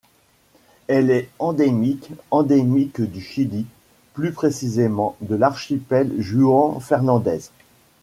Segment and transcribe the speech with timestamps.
[0.87, 3.67] Elle est endémique endémique du Chili,
[4.15, 7.51] plus précisément de l'Archipel Juan Fernández.